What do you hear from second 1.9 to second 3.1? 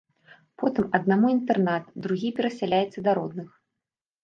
другі перасяляецца